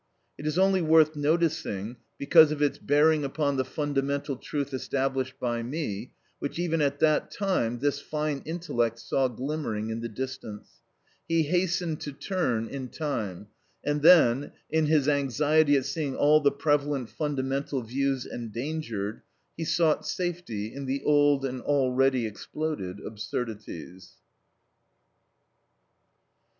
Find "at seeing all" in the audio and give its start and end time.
15.77-16.39